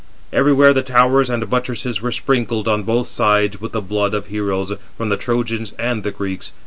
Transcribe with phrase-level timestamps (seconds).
[0.33, 4.73] Everywhere the towers and buttresses were sprinkled, on both sides, with the blood of heroes,
[4.97, 6.53] from the Trojans and the Greeks.